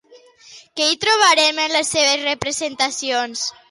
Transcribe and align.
Què 0.79 0.87
hi 0.93 0.97
trobem 1.05 1.63
en 1.67 1.77
les 1.77 1.95
seves 1.99 2.27
representacions? 2.33 3.51